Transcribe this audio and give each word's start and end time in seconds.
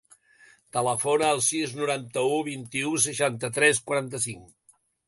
Telefona 0.77 1.27
al 1.35 1.43
sis, 1.49 1.75
noranta-u, 1.81 2.41
vint-i-u, 2.51 2.99
seixanta-tres, 3.07 3.85
quaranta-cinc. 3.93 4.53